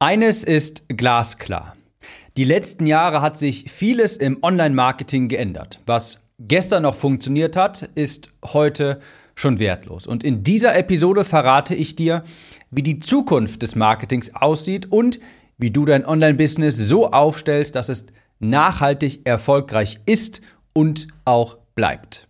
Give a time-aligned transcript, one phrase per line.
[0.00, 1.74] Eines ist glasklar.
[2.36, 5.80] Die letzten Jahre hat sich vieles im Online-Marketing geändert.
[5.86, 9.00] Was gestern noch funktioniert hat, ist heute
[9.34, 10.06] schon wertlos.
[10.06, 12.22] Und in dieser Episode verrate ich dir,
[12.70, 15.18] wie die Zukunft des Marketings aussieht und
[15.56, 18.06] wie du dein Online-Business so aufstellst, dass es
[18.38, 20.42] nachhaltig erfolgreich ist
[20.74, 22.27] und auch bleibt.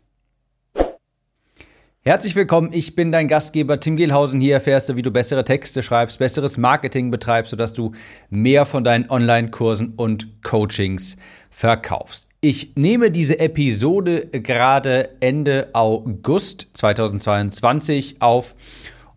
[2.09, 4.41] Herzlich willkommen, ich bin dein Gastgeber Tim Gehlhausen.
[4.41, 7.93] Hier erfährst du, wie du bessere Texte schreibst, besseres Marketing betreibst, sodass du
[8.31, 11.19] mehr von deinen Online-Kursen und Coachings
[11.51, 12.27] verkaufst.
[12.41, 18.55] Ich nehme diese Episode gerade Ende August 2022 auf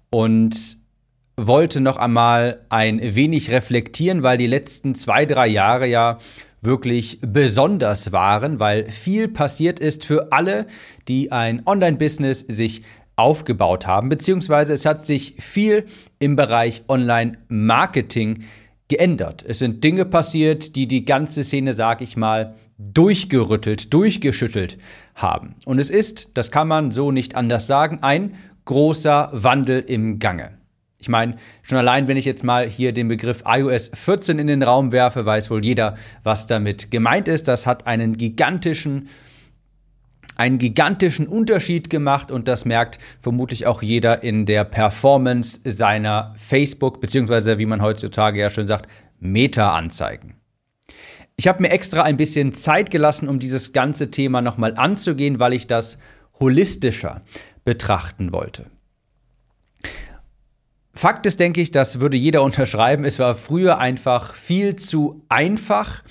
[0.09, 0.77] und
[1.37, 6.17] wollte noch einmal ein wenig reflektieren, weil die letzten zwei, drei Jahre ja
[6.61, 10.67] wirklich besonders waren, weil viel passiert ist für alle,
[11.07, 12.83] die ein Online-Business sich
[13.15, 15.85] aufgebaut haben, beziehungsweise es hat sich viel
[16.19, 18.43] im Bereich Online-Marketing
[18.87, 19.43] geändert.
[19.47, 24.77] Es sind Dinge passiert, die die ganze Szene, sag ich mal, durchgerüttelt, durchgeschüttelt
[25.15, 25.55] haben.
[25.65, 28.35] Und es ist, das kann man so nicht anders sagen, ein
[28.65, 30.60] großer Wandel im Gange.
[31.01, 34.61] Ich meine, schon allein, wenn ich jetzt mal hier den Begriff iOS 14 in den
[34.61, 37.47] Raum werfe, weiß wohl jeder, was damit gemeint ist.
[37.47, 39.09] Das hat einen gigantischen,
[40.35, 47.01] einen gigantischen Unterschied gemacht und das merkt vermutlich auch jeder in der Performance seiner Facebook,
[47.01, 48.87] beziehungsweise wie man heutzutage ja schon sagt,
[49.19, 50.35] Meta-Anzeigen.
[51.35, 55.53] Ich habe mir extra ein bisschen Zeit gelassen, um dieses ganze Thema nochmal anzugehen, weil
[55.53, 55.97] ich das
[56.39, 57.23] holistischer
[57.65, 58.67] betrachten wollte.
[60.93, 63.05] Fakt ist, denke ich, das würde jeder unterschreiben.
[63.05, 66.03] Es war früher einfach viel zu einfach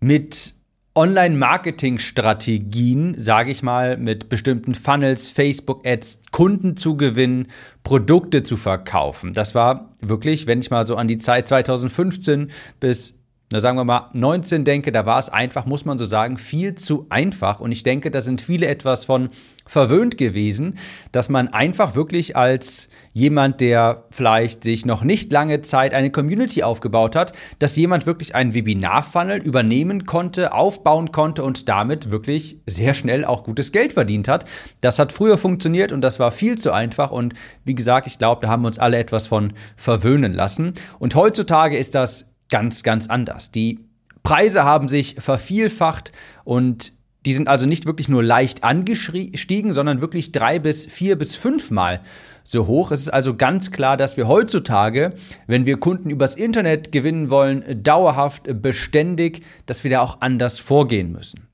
[0.00, 0.54] mit
[0.96, 7.48] Online-Marketing-Strategien, sage ich mal, mit bestimmten Funnels, Facebook-Ads, Kunden zu gewinnen,
[7.82, 9.34] Produkte zu verkaufen.
[9.34, 12.50] Das war wirklich, wenn ich mal so an die Zeit 2015
[12.80, 13.18] bis
[13.52, 16.74] na sagen wir mal 19 denke, da war es einfach, muss man so sagen, viel
[16.74, 17.60] zu einfach.
[17.60, 19.30] Und ich denke, da sind viele etwas von
[19.64, 20.78] verwöhnt gewesen,
[21.12, 26.64] dass man einfach wirklich als jemand, der vielleicht sich noch nicht lange Zeit eine Community
[26.64, 32.94] aufgebaut hat, dass jemand wirklich einen Webinar-Funnel übernehmen konnte, aufbauen konnte und damit wirklich sehr
[32.94, 34.44] schnell auch gutes Geld verdient hat.
[34.80, 37.12] Das hat früher funktioniert und das war viel zu einfach.
[37.12, 37.34] Und
[37.64, 40.74] wie gesagt, ich glaube, da haben wir uns alle etwas von verwöhnen lassen.
[40.98, 43.50] Und heutzutage ist das ganz, ganz anders.
[43.50, 43.80] Die
[44.22, 46.12] Preise haben sich vervielfacht
[46.44, 46.92] und
[47.26, 52.00] die sind also nicht wirklich nur leicht angestiegen, sondern wirklich drei bis vier bis fünfmal
[52.44, 52.92] so hoch.
[52.92, 55.12] Es ist also ganz klar, dass wir heutzutage,
[55.48, 61.10] wenn wir Kunden übers Internet gewinnen wollen, dauerhaft, beständig, dass wir da auch anders vorgehen
[61.10, 61.48] müssen.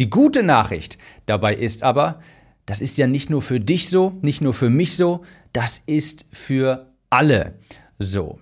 [0.00, 2.20] Die gute Nachricht dabei ist aber,
[2.66, 6.26] das ist ja nicht nur für dich so, nicht nur für mich so, das ist
[6.32, 7.54] für alle
[7.98, 8.40] so.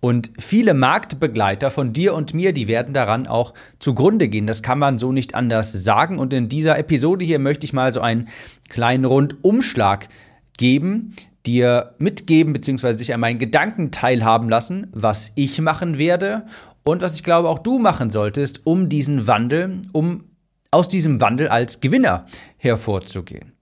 [0.00, 4.46] Und viele Marktbegleiter von dir und mir, die werden daran auch zugrunde gehen.
[4.46, 6.18] Das kann man so nicht anders sagen.
[6.18, 8.28] Und in dieser Episode hier möchte ich mal so einen
[8.68, 10.08] kleinen Rundumschlag
[10.56, 11.14] geben,
[11.46, 16.46] dir mitgeben, beziehungsweise dich an meinen Gedanken teilhaben lassen, was ich machen werde
[16.84, 20.24] und was ich glaube auch du machen solltest, um diesen Wandel, um
[20.70, 23.52] aus diesem Wandel als Gewinner hervorzugehen.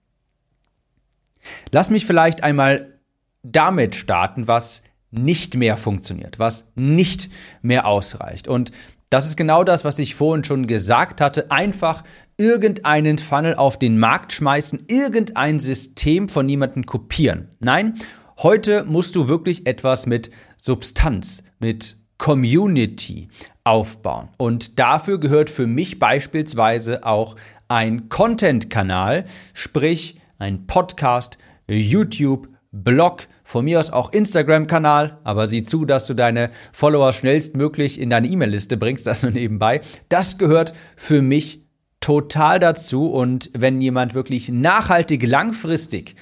[1.71, 2.99] Lass mich vielleicht einmal
[3.43, 4.81] damit starten, was
[5.13, 7.29] nicht mehr funktioniert, was nicht
[7.61, 8.47] mehr ausreicht.
[8.47, 8.71] Und
[9.09, 11.51] das ist genau das, was ich vorhin schon gesagt hatte.
[11.51, 12.03] Einfach
[12.37, 17.49] irgendeinen Funnel auf den Markt schmeißen, irgendein System von jemandem kopieren.
[17.59, 17.95] Nein,
[18.41, 23.27] heute musst du wirklich etwas mit Substanz, mit Community
[23.63, 24.29] aufbauen.
[24.37, 27.35] Und dafür gehört für mich beispielsweise auch
[27.67, 31.37] ein Content-Kanal, sprich ein Podcast,
[31.67, 37.99] YouTube, Blog, von mir aus auch Instagram-Kanal, aber sieh zu, dass du deine Follower schnellstmöglich
[37.99, 39.81] in deine E-Mail-Liste bringst, das nur nebenbei.
[40.09, 41.61] Das gehört für mich
[41.99, 46.15] total dazu und wenn jemand wirklich nachhaltig, langfristig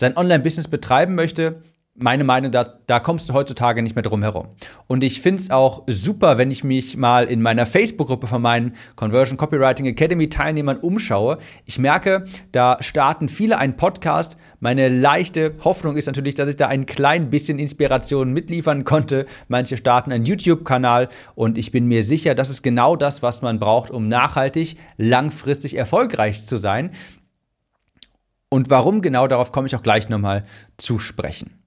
[0.00, 1.62] sein Online-Business betreiben möchte,
[1.94, 4.48] meine Meinung, da, da kommst du heutzutage nicht mehr drum herum.
[4.86, 8.74] Und ich finde es auch super, wenn ich mich mal in meiner Facebook-Gruppe von meinen
[8.96, 11.36] Conversion Copywriting Academy Teilnehmern umschaue.
[11.66, 14.38] Ich merke, da starten viele einen Podcast.
[14.58, 19.26] Meine leichte Hoffnung ist natürlich, dass ich da ein klein bisschen Inspiration mitliefern konnte.
[19.48, 23.60] Manche starten einen YouTube-Kanal und ich bin mir sicher, das ist genau das, was man
[23.60, 26.92] braucht, um nachhaltig, langfristig erfolgreich zu sein.
[28.48, 30.44] Und warum genau, darauf komme ich auch gleich nochmal
[30.78, 31.61] zu sprechen.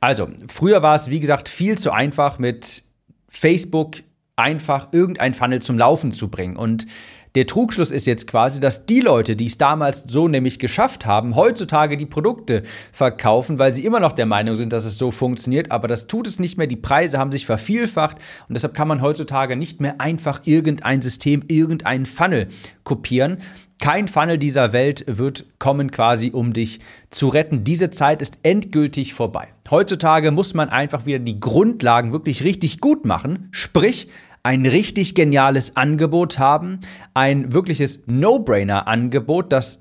[0.00, 2.84] Also, früher war es, wie gesagt, viel zu einfach mit
[3.28, 3.96] Facebook
[4.36, 6.56] einfach irgendein Funnel zum Laufen zu bringen.
[6.56, 6.86] Und
[7.34, 11.34] Der Trugschluss ist jetzt quasi, dass die Leute, die es damals so nämlich geschafft haben,
[11.34, 15.72] heutzutage die Produkte verkaufen, weil sie immer noch der Meinung sind, dass es so funktioniert,
[15.72, 16.68] aber das tut es nicht mehr.
[16.68, 21.42] Die Preise haben sich vervielfacht und deshalb kann man heutzutage nicht mehr einfach irgendein System,
[21.48, 22.46] irgendeinen Funnel
[22.84, 23.38] kopieren.
[23.80, 26.78] Kein Funnel dieser Welt wird kommen quasi, um dich
[27.10, 27.64] zu retten.
[27.64, 29.48] Diese Zeit ist endgültig vorbei.
[29.68, 34.06] Heutzutage muss man einfach wieder die Grundlagen wirklich richtig gut machen, sprich
[34.44, 36.80] ein richtig geniales Angebot haben,
[37.14, 39.80] ein wirkliches No-Brainer-Angebot, das,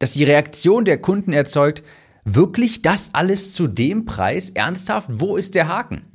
[0.00, 1.84] das die Reaktion der Kunden erzeugt,
[2.26, 4.48] Wirklich das alles zu dem Preis?
[4.48, 5.08] Ernsthaft?
[5.12, 6.06] Wo ist der Haken?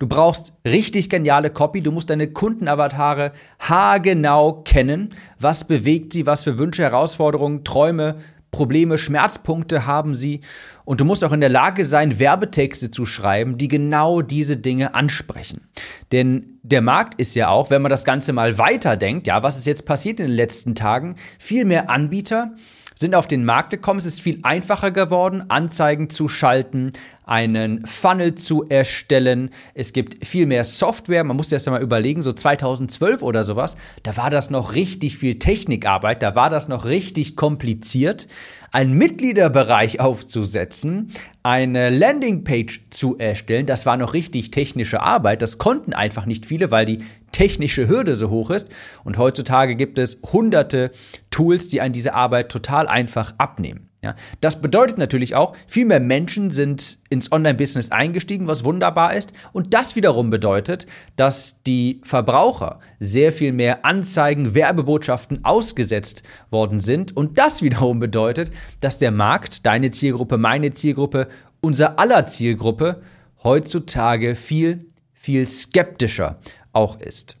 [0.00, 1.80] Du brauchst richtig geniale Copy.
[1.80, 5.10] Du musst deine Kundenavatare haargenau kennen.
[5.38, 6.26] Was bewegt sie?
[6.26, 8.16] Was für Wünsche, Herausforderungen, Träume,
[8.54, 10.40] Probleme, Schmerzpunkte haben sie.
[10.84, 14.94] Und du musst auch in der Lage sein, Werbetexte zu schreiben, die genau diese Dinge
[14.94, 15.68] ansprechen.
[16.12, 19.66] Denn der Markt ist ja auch, wenn man das Ganze mal weiterdenkt, ja, was ist
[19.66, 21.16] jetzt passiert in den letzten Tagen?
[21.38, 22.52] Viel mehr Anbieter,
[22.94, 23.98] sind auf den Markt gekommen.
[23.98, 26.92] Es ist viel einfacher geworden, Anzeigen zu schalten,
[27.24, 29.50] einen Funnel zu erstellen.
[29.74, 31.24] Es gibt viel mehr Software.
[31.24, 34.74] Man muss sich das ja mal überlegen, so 2012 oder sowas, da war das noch
[34.74, 38.28] richtig viel Technikarbeit, da war das noch richtig kompliziert
[38.74, 41.12] einen Mitgliederbereich aufzusetzen,
[41.44, 45.42] eine Landingpage zu erstellen, das war noch richtig technische Arbeit.
[45.42, 48.70] Das konnten einfach nicht viele, weil die technische Hürde so hoch ist.
[49.04, 50.90] Und heutzutage gibt es hunderte
[51.30, 53.90] Tools, die an diese Arbeit total einfach abnehmen.
[54.04, 59.32] Ja, das bedeutet natürlich auch, viel mehr Menschen sind ins Online-Business eingestiegen, was wunderbar ist.
[59.54, 60.86] Und das wiederum bedeutet,
[61.16, 67.16] dass die Verbraucher sehr viel mehr Anzeigen, Werbebotschaften ausgesetzt worden sind.
[67.16, 71.28] Und das wiederum bedeutet, dass der Markt, deine Zielgruppe, meine Zielgruppe,
[71.62, 73.00] unser aller Zielgruppe
[73.42, 74.84] heutzutage viel,
[75.14, 76.40] viel skeptischer
[76.74, 77.38] auch ist.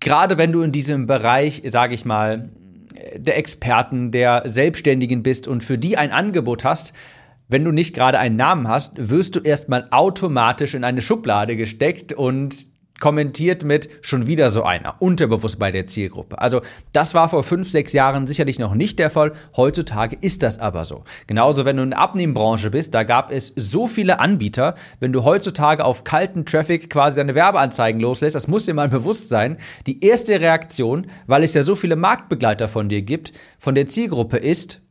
[0.00, 2.50] Gerade wenn du in diesem Bereich, sage ich mal,
[3.16, 6.92] der Experten, der Selbstständigen bist und für die ein Angebot hast,
[7.48, 12.12] wenn du nicht gerade einen Namen hast, wirst du erstmal automatisch in eine Schublade gesteckt
[12.12, 12.66] und
[13.00, 16.40] kommentiert mit schon wieder so einer, unterbewusst bei der Zielgruppe.
[16.40, 16.60] Also
[16.92, 19.32] das war vor fünf, sechs Jahren sicherlich noch nicht der Fall.
[19.56, 21.04] Heutzutage ist das aber so.
[21.26, 24.74] Genauso, wenn du in der Abnehmbranche bist, da gab es so viele Anbieter.
[25.00, 29.28] Wenn du heutzutage auf kalten Traffic quasi deine Werbeanzeigen loslässt, das muss dir mal bewusst
[29.28, 29.58] sein.
[29.86, 34.38] Die erste Reaktion, weil es ja so viele Marktbegleiter von dir gibt, von der Zielgruppe
[34.38, 34.82] ist,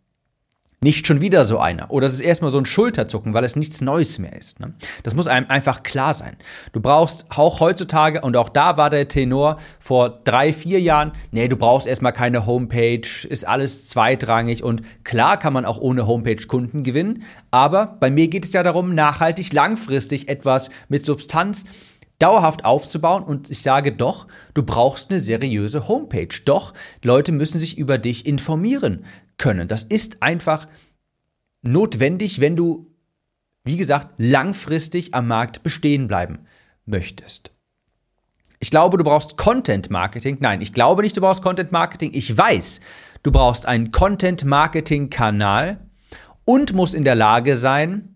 [0.80, 1.90] nicht schon wieder so einer.
[1.90, 4.60] Oder es ist erstmal so ein Schulterzucken, weil es nichts Neues mehr ist.
[4.60, 4.74] Ne?
[5.02, 6.38] Das muss einem einfach klar sein.
[6.72, 11.48] Du brauchst auch heutzutage, und auch da war der Tenor vor drei, vier Jahren, nee,
[11.48, 16.46] du brauchst erstmal keine Homepage, ist alles zweitrangig und klar kann man auch ohne Homepage
[16.48, 17.24] Kunden gewinnen.
[17.50, 21.66] Aber bei mir geht es ja darum, nachhaltig, langfristig etwas mit Substanz
[22.20, 26.36] dauerhaft aufzubauen und ich sage doch, du brauchst eine seriöse Homepage.
[26.46, 29.06] Doch, Leute müssen sich über dich informieren
[29.38, 29.68] können.
[29.68, 30.68] Das ist einfach
[31.62, 32.92] notwendig, wenn du,
[33.64, 36.40] wie gesagt, langfristig am Markt bestehen bleiben
[36.86, 37.52] möchtest.
[38.60, 40.38] Ich glaube, du brauchst Content Marketing.
[40.40, 42.12] Nein, ich glaube nicht, du brauchst Content Marketing.
[42.14, 42.80] Ich weiß,
[43.22, 45.80] du brauchst einen Content Marketing Kanal
[46.44, 48.16] und musst in der Lage sein,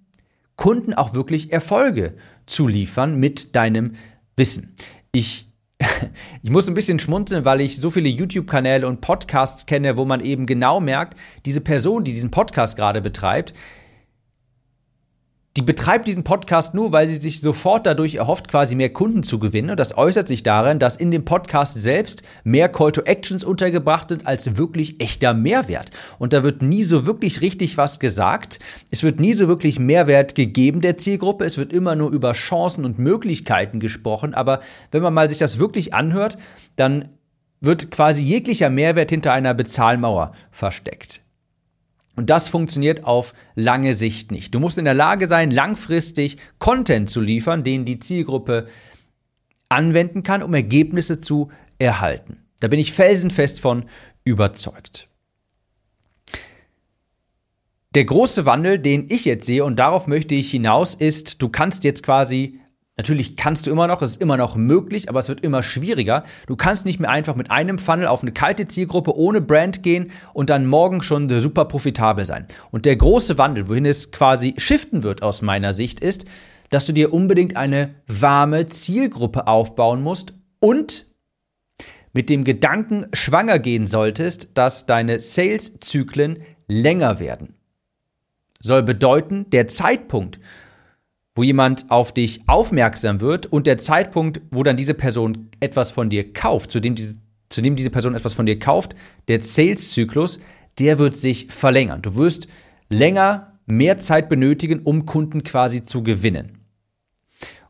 [0.56, 2.16] Kunden auch wirklich Erfolge
[2.46, 3.96] zu liefern mit deinem
[4.36, 4.76] Wissen.
[5.12, 5.51] Ich
[6.44, 10.22] ich muss ein bisschen schmunzeln, weil ich so viele YouTube-Kanäle und Podcasts kenne, wo man
[10.22, 13.54] eben genau merkt, diese Person, die diesen Podcast gerade betreibt,
[15.58, 19.38] die betreibt diesen Podcast nur, weil sie sich sofort dadurch erhofft, quasi mehr Kunden zu
[19.38, 19.72] gewinnen.
[19.72, 24.10] Und das äußert sich darin, dass in dem Podcast selbst mehr Call to Actions untergebracht
[24.10, 25.92] sind als wirklich echter Mehrwert.
[26.20, 28.60] Und da wird nie so wirklich richtig was gesagt.
[28.92, 31.44] Es wird nie so wirklich Mehrwert gegeben der Zielgruppe.
[31.44, 34.34] Es wird immer nur über Chancen und Möglichkeiten gesprochen.
[34.34, 34.62] Aber
[34.92, 36.38] wenn man mal sich das wirklich anhört,
[36.78, 37.10] dann
[37.60, 41.22] wird quasi jeglicher Mehrwert hinter einer Bezahlmauer versteckt.
[42.22, 44.54] Und das funktioniert auf lange Sicht nicht.
[44.54, 48.68] Du musst in der Lage sein, langfristig Content zu liefern, den die Zielgruppe
[49.70, 51.50] anwenden kann, um Ergebnisse zu
[51.80, 52.46] erhalten.
[52.60, 53.86] Da bin ich felsenfest von
[54.24, 55.08] überzeugt.
[57.96, 61.84] Der große Wandel, den ich jetzt sehe, und darauf möchte ich hinaus, ist, du kannst
[61.84, 62.60] jetzt quasi
[62.98, 66.24] Natürlich kannst du immer noch, es ist immer noch möglich, aber es wird immer schwieriger.
[66.46, 70.12] Du kannst nicht mehr einfach mit einem Funnel auf eine kalte Zielgruppe ohne Brand gehen
[70.34, 72.46] und dann morgen schon super profitabel sein.
[72.70, 76.26] Und der große Wandel, wohin es quasi shiften wird aus meiner Sicht, ist,
[76.70, 81.08] dass du dir unbedingt eine warme Zielgruppe aufbauen musst und
[82.14, 87.56] mit dem Gedanken schwanger gehen solltest, dass deine Sales-Zyklen länger werden.
[88.60, 90.40] Soll bedeuten, der Zeitpunkt,
[91.36, 96.10] wo jemand auf dich aufmerksam wird und der Zeitpunkt, wo dann diese Person etwas von
[96.10, 97.16] dir kauft, zu dem diese,
[97.50, 98.96] zu dem diese Person etwas von dir kauft,
[99.28, 100.40] der Sales-Zyklus,
[100.80, 102.02] der wird sich verlängern.
[102.02, 102.48] Du wirst
[102.90, 106.58] länger, mehr Zeit benötigen, um Kunden quasi zu gewinnen.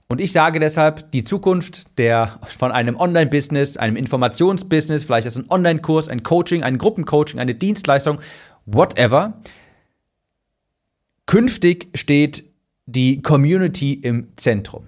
[0.08, 5.50] Und ich sage deshalb, die Zukunft der, von einem Online-Business, einem Informationsbusiness, vielleicht ist ein
[5.50, 8.20] Online-Kurs, ein Coaching, ein Gruppencoaching, eine Dienstleistung,
[8.66, 9.42] whatever.
[11.28, 12.51] Künftig steht
[12.92, 14.88] die Community im Zentrum.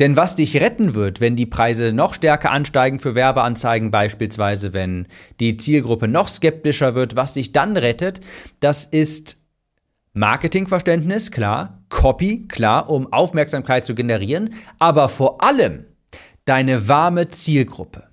[0.00, 5.06] Denn was dich retten wird, wenn die Preise noch stärker ansteigen für Werbeanzeigen beispielsweise, wenn
[5.40, 8.20] die Zielgruppe noch skeptischer wird, was dich dann rettet,
[8.60, 9.36] das ist
[10.14, 15.84] Marketingverständnis, klar, Copy, klar, um Aufmerksamkeit zu generieren, aber vor allem
[16.46, 18.08] deine warme Zielgruppe.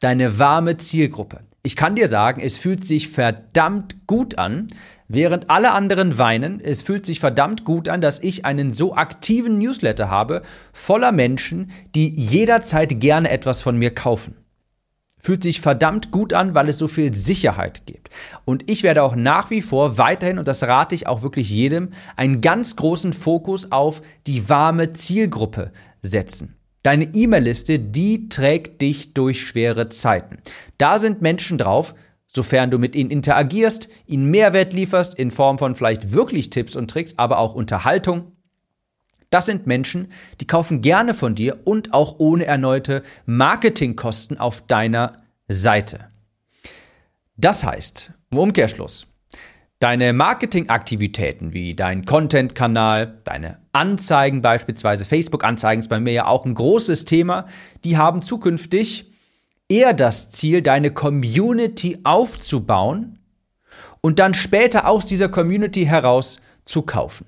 [0.00, 1.40] Deine warme Zielgruppe.
[1.64, 4.68] Ich kann dir sagen, es fühlt sich verdammt gut an,
[5.08, 9.58] Während alle anderen weinen, es fühlt sich verdammt gut an, dass ich einen so aktiven
[9.58, 10.42] Newsletter habe,
[10.72, 14.34] voller Menschen, die jederzeit gerne etwas von mir kaufen.
[15.18, 18.10] Fühlt sich verdammt gut an, weil es so viel Sicherheit gibt.
[18.44, 21.90] Und ich werde auch nach wie vor weiterhin, und das rate ich auch wirklich jedem,
[22.16, 25.70] einen ganz großen Fokus auf die warme Zielgruppe
[26.02, 26.56] setzen.
[26.84, 30.38] Deine E-Mail-Liste, die trägt dich durch schwere Zeiten.
[30.76, 31.94] Da sind Menschen drauf,
[32.26, 36.90] sofern du mit ihnen interagierst, ihnen Mehrwert lieferst in Form von vielleicht wirklich Tipps und
[36.90, 38.32] Tricks, aber auch Unterhaltung.
[39.30, 40.12] Das sind Menschen,
[40.42, 46.08] die kaufen gerne von dir und auch ohne erneute Marketingkosten auf deiner Seite.
[47.38, 49.06] Das heißt, im Umkehrschluss,
[49.84, 56.54] deine Marketingaktivitäten wie dein Content-Kanal, deine Anzeigen beispielsweise, Facebook-Anzeigen ist bei mir ja auch ein
[56.54, 57.44] großes Thema,
[57.84, 59.12] die haben zukünftig
[59.68, 63.18] eher das Ziel, deine Community aufzubauen
[64.00, 67.26] und dann später aus dieser Community heraus zu kaufen.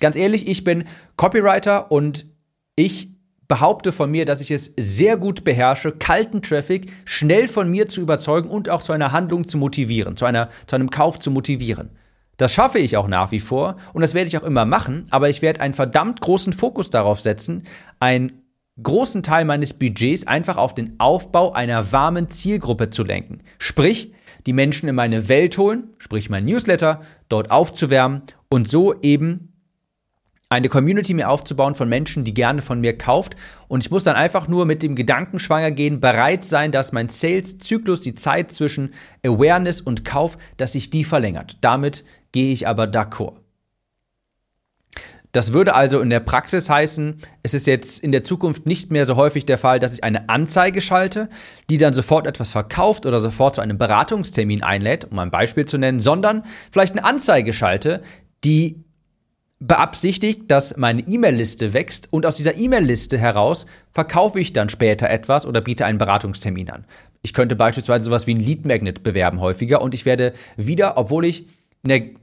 [0.00, 2.26] Ganz ehrlich, ich bin Copywriter und
[2.74, 3.15] ich
[3.48, 8.00] behaupte von mir, dass ich es sehr gut beherrsche, kalten Traffic schnell von mir zu
[8.00, 11.90] überzeugen und auch zu einer Handlung zu motivieren, zu, einer, zu einem Kauf zu motivieren.
[12.36, 15.30] Das schaffe ich auch nach wie vor und das werde ich auch immer machen, aber
[15.30, 17.62] ich werde einen verdammt großen Fokus darauf setzen,
[17.98, 18.42] ein
[18.82, 23.38] großen Teil meines Budgets einfach auf den Aufbau einer warmen Zielgruppe zu lenken.
[23.58, 24.12] Sprich,
[24.44, 29.55] die Menschen in meine Welt holen, sprich mein Newsletter, dort aufzuwärmen und so eben
[30.48, 33.34] eine Community mir aufzubauen von Menschen, die gerne von mir kauft.
[33.66, 37.08] Und ich muss dann einfach nur mit dem Gedanken schwanger gehen, bereit sein, dass mein
[37.08, 41.58] Sales-Zyklus, die Zeit zwischen Awareness und Kauf, dass sich die verlängert.
[41.62, 43.38] Damit gehe ich aber d'accord.
[45.32, 49.04] Das würde also in der Praxis heißen, es ist jetzt in der Zukunft nicht mehr
[49.04, 51.28] so häufig der Fall, dass ich eine Anzeige schalte,
[51.68, 55.76] die dann sofort etwas verkauft oder sofort zu einem Beratungstermin einlädt, um ein Beispiel zu
[55.76, 58.02] nennen, sondern vielleicht eine Anzeige schalte,
[58.44, 58.85] die
[59.58, 65.46] beabsichtigt, dass meine E-Mail-Liste wächst und aus dieser E-Mail-Liste heraus verkaufe ich dann später etwas
[65.46, 66.84] oder biete einen Beratungstermin an.
[67.22, 71.24] Ich könnte beispielsweise sowas wie ein Lead Magnet bewerben häufiger und ich werde wieder, obwohl
[71.24, 71.46] ich
[71.84, 72.14] eine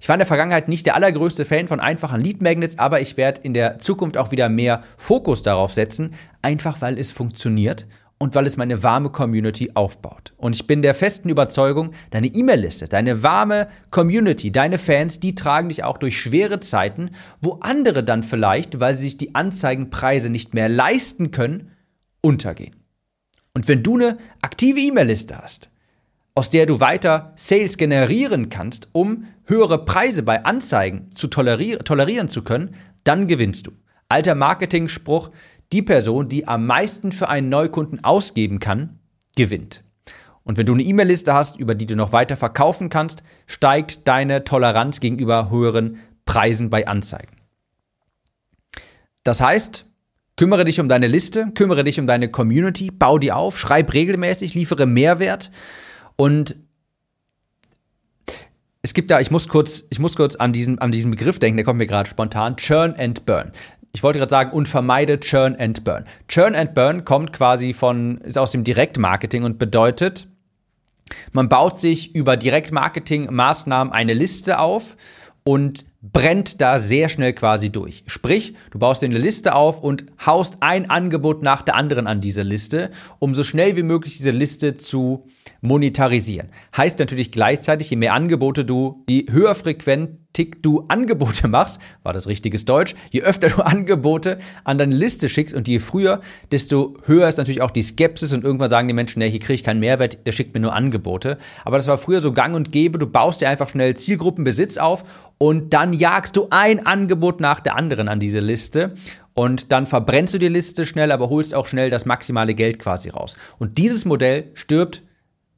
[0.00, 3.16] ich war in der Vergangenheit nicht der allergrößte Fan von einfachen Lead Magnets, aber ich
[3.16, 7.88] werde in der Zukunft auch wieder mehr Fokus darauf setzen, einfach weil es funktioniert
[8.22, 10.32] und weil es meine warme Community aufbaut.
[10.36, 15.70] Und ich bin der festen Überzeugung, deine E-Mail-Liste, deine warme Community, deine Fans, die tragen
[15.70, 17.10] dich auch durch schwere Zeiten,
[17.40, 21.72] wo andere dann vielleicht, weil sie sich die Anzeigenpreise nicht mehr leisten können,
[22.20, 22.76] untergehen.
[23.54, 25.70] Und wenn du eine aktive E-Mail-Liste hast,
[26.36, 32.28] aus der du weiter Sales generieren kannst, um höhere Preise bei Anzeigen zu tolerier tolerieren
[32.28, 33.72] zu können, dann gewinnst du.
[34.08, 35.30] Alter Marketing-Spruch,
[35.72, 38.98] die Person, die am meisten für einen Neukunden ausgeben kann,
[39.36, 39.84] gewinnt.
[40.44, 44.44] Und wenn du eine E-Mail-Liste hast, über die du noch weiter verkaufen kannst, steigt deine
[44.44, 47.36] Toleranz gegenüber höheren Preisen bei Anzeigen.
[49.24, 49.86] Das heißt,
[50.36, 54.54] kümmere dich um deine Liste, kümmere dich um deine Community, bau die auf, schreib regelmäßig,
[54.54, 55.50] liefere Mehrwert
[56.16, 56.56] und
[58.84, 61.56] es gibt da, ich muss kurz, ich muss kurz an diesen, an diesen Begriff denken,
[61.56, 63.52] der kommt mir gerade spontan, Churn and Burn.
[63.92, 66.04] Ich wollte gerade sagen, und vermeide Churn and Burn.
[66.28, 70.28] Churn and Burn kommt quasi von, ist aus dem Direktmarketing und bedeutet,
[71.32, 74.96] man baut sich über Direktmarketing-Maßnahmen eine Liste auf
[75.44, 78.02] und brennt da sehr schnell quasi durch.
[78.06, 82.20] Sprich, du baust dir eine Liste auf und haust ein Angebot nach der anderen an
[82.20, 85.26] diese Liste, um so schnell wie möglich diese Liste zu
[85.62, 86.48] monetarisieren.
[86.76, 92.12] Heißt natürlich gleichzeitig, je mehr Angebote du, je höher frequent Tick du Angebote machst, war
[92.12, 96.96] das richtiges Deutsch, je öfter du Angebote an deine Liste schickst und je früher, desto
[97.04, 99.64] höher ist natürlich auch die Skepsis und irgendwann sagen die Menschen, nee, hier kriege ich
[99.64, 101.38] keinen Mehrwert, der schickt mir nur Angebote.
[101.64, 105.04] Aber das war früher so gang und gäbe, du baust dir einfach schnell Zielgruppenbesitz auf
[105.38, 108.94] und dann jagst du ein Angebot nach der anderen an diese Liste
[109.34, 113.10] und dann verbrennst du die Liste schnell, aber holst auch schnell das maximale Geld quasi
[113.10, 113.36] raus.
[113.58, 115.02] Und dieses Modell stirbt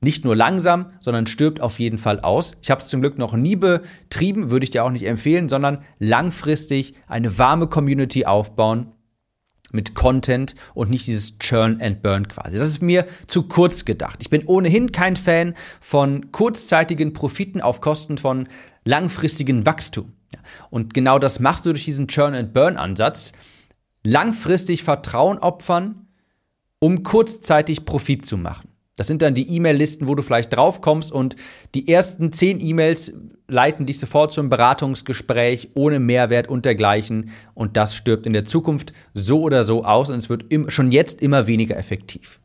[0.04, 2.56] nicht nur langsam, sondern stirbt auf jeden Fall aus.
[2.62, 5.78] Ich habe es zum Glück noch nie betrieben, würde ich dir auch nicht empfehlen, sondern
[5.98, 8.92] langfristig eine warme Community aufbauen
[9.72, 12.56] mit Content und nicht dieses Churn and Burn quasi.
[12.56, 14.18] Das ist mir zu kurz gedacht.
[14.20, 18.48] Ich bin ohnehin kein Fan von kurzzeitigen Profiten auf Kosten von
[18.84, 20.12] langfristigen Wachstum.
[20.70, 23.32] Und genau das machst du durch diesen Churn and Burn Ansatz.
[24.04, 26.06] Langfristig Vertrauen opfern,
[26.78, 28.73] um kurzzeitig Profit zu machen.
[28.96, 31.34] Das sind dann die E-Mail-Listen, wo du vielleicht draufkommst und
[31.74, 33.12] die ersten zehn E-Mails
[33.48, 37.30] leiten dich sofort zum Beratungsgespräch ohne Mehrwert und dergleichen.
[37.54, 41.22] Und das stirbt in der Zukunft so oder so aus und es wird schon jetzt
[41.22, 42.40] immer weniger effektiv.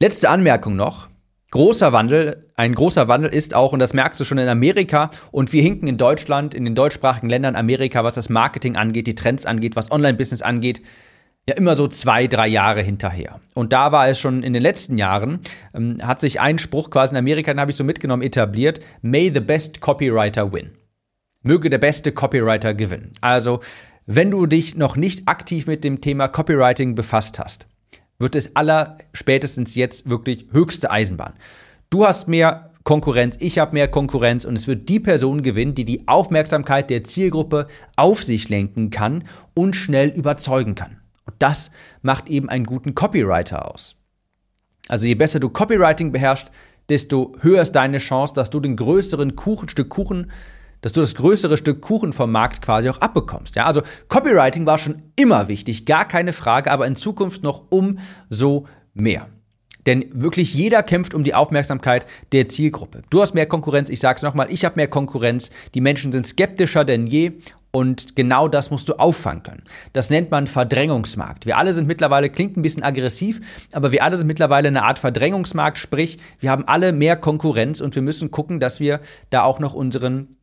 [0.00, 1.08] Letzte Anmerkung noch.
[1.50, 5.54] Großer Wandel, ein großer Wandel ist auch, und das merkst du schon in Amerika, und
[5.54, 9.46] wir hinken in Deutschland, in den deutschsprachigen Ländern Amerika, was das Marketing angeht, die Trends
[9.46, 10.82] angeht, was Online-Business angeht,
[11.48, 13.40] ja immer so zwei, drei Jahre hinterher.
[13.54, 15.40] Und da war es schon in den letzten Jahren,
[15.74, 19.32] ähm, hat sich ein Spruch quasi in Amerika, den habe ich so mitgenommen, etabliert, May
[19.32, 20.70] the best copywriter win.
[21.42, 23.12] Möge der beste Copywriter gewinnen.
[23.22, 23.60] Also,
[24.04, 27.66] wenn du dich noch nicht aktiv mit dem Thema Copywriting befasst hast,
[28.18, 31.34] wird es aller spätestens jetzt wirklich höchste Eisenbahn.
[31.88, 35.84] Du hast mehr Konkurrenz, ich habe mehr Konkurrenz und es wird die Person gewinnen, die
[35.84, 39.24] die Aufmerksamkeit der Zielgruppe auf sich lenken kann
[39.54, 40.97] und schnell überzeugen kann.
[41.38, 41.70] Das
[42.02, 43.96] macht eben einen guten Copywriter aus.
[44.88, 46.50] Also je besser du Copywriting beherrschst,
[46.88, 50.30] desto höher ist deine Chance, dass du den größeren Kuchen, Stück Kuchen,
[50.80, 53.56] dass du das größere Stück Kuchen vom Markt quasi auch abbekommst.
[53.56, 58.66] Ja, also Copywriting war schon immer wichtig, gar keine Frage, aber in Zukunft noch umso
[58.94, 59.28] mehr.
[59.88, 63.00] Denn wirklich jeder kämpft um die Aufmerksamkeit der Zielgruppe.
[63.08, 66.26] Du hast mehr Konkurrenz, ich sage es nochmal, ich habe mehr Konkurrenz, die Menschen sind
[66.26, 67.32] skeptischer denn je
[67.70, 69.62] und genau das musst du auffangen können.
[69.94, 71.46] Das nennt man Verdrängungsmarkt.
[71.46, 73.40] Wir alle sind mittlerweile, klingt ein bisschen aggressiv,
[73.72, 77.94] aber wir alle sind mittlerweile eine Art Verdrängungsmarkt, sprich, wir haben alle mehr Konkurrenz und
[77.94, 80.36] wir müssen gucken, dass wir da auch noch unseren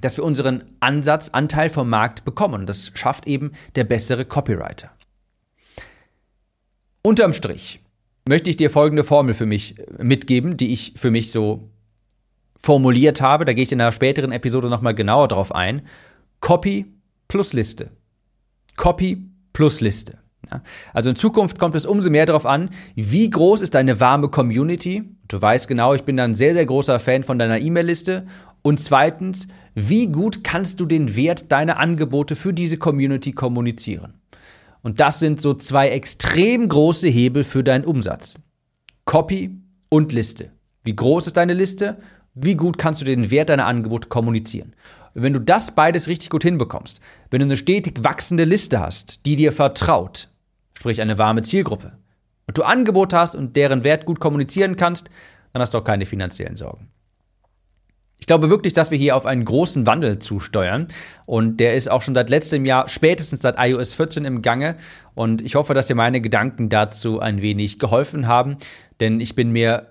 [0.00, 2.54] dass wir unseren Ansatz, Anteil vom Markt bekommen.
[2.54, 4.92] Und das schafft eben der bessere Copywriter.
[7.02, 7.80] Unterm Strich
[8.30, 11.68] möchte ich dir folgende Formel für mich mitgeben, die ich für mich so
[12.56, 13.44] formuliert habe.
[13.44, 15.82] Da gehe ich in einer späteren Episode nochmal genauer drauf ein.
[16.38, 16.86] Copy
[17.26, 17.90] plus Liste.
[18.76, 20.18] Copy plus Liste.
[20.48, 20.62] Ja,
[20.94, 25.02] also in Zukunft kommt es umso mehr darauf an, wie groß ist deine warme Community.
[25.26, 28.28] Du weißt genau, ich bin da ein sehr, sehr großer Fan von deiner E-Mail-Liste.
[28.62, 34.14] Und zweitens, wie gut kannst du den Wert deiner Angebote für diese Community kommunizieren?
[34.82, 38.38] Und das sind so zwei extrem große Hebel für deinen Umsatz.
[39.04, 39.50] Copy
[39.88, 40.52] und Liste.
[40.82, 41.98] Wie groß ist deine Liste?
[42.34, 44.74] Wie gut kannst du den Wert deiner Angebote kommunizieren?
[45.14, 49.36] wenn du das beides richtig gut hinbekommst, wenn du eine stetig wachsende Liste hast, die
[49.36, 50.28] dir vertraut,
[50.74, 51.92] sprich eine warme Zielgruppe,
[52.46, 55.08] und du Angebote hast und deren Wert gut kommunizieren kannst,
[55.52, 56.88] dann hast du auch keine finanziellen Sorgen.
[58.20, 60.86] Ich glaube wirklich, dass wir hier auf einen großen Wandel zusteuern.
[61.26, 64.76] Und der ist auch schon seit letztem Jahr, spätestens seit iOS 14 im Gange.
[65.14, 68.58] Und ich hoffe, dass dir meine Gedanken dazu ein wenig geholfen haben.
[69.00, 69.86] Denn ich bin mir,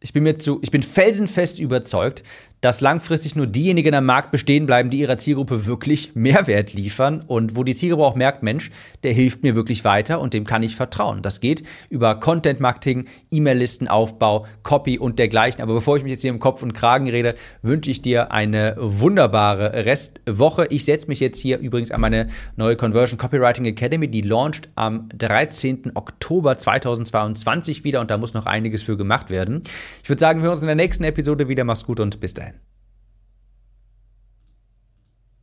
[0.00, 2.22] ich bin mir zu, ich bin felsenfest überzeugt,
[2.62, 7.56] dass langfristig nur diejenigen am Markt bestehen bleiben, die ihrer Zielgruppe wirklich Mehrwert liefern und
[7.56, 8.70] wo die Zielgruppe auch merkt, Mensch,
[9.02, 11.22] der hilft mir wirklich weiter und dem kann ich vertrauen.
[11.22, 15.60] Das geht über Content Marketing, E-Mail-Listenaufbau, Copy und dergleichen.
[15.60, 18.76] Aber bevor ich mich jetzt hier im Kopf und Kragen rede, wünsche ich dir eine
[18.78, 20.66] wunderbare Restwoche.
[20.70, 25.08] Ich setze mich jetzt hier übrigens an meine neue Conversion Copywriting Academy, die launcht am
[25.18, 25.92] 13.
[25.96, 29.62] Oktober 2022 wieder und da muss noch einiges für gemacht werden.
[30.04, 31.64] Ich würde sagen, wir hören uns in der nächsten Episode wieder.
[31.64, 32.51] Mach's gut und bis dahin.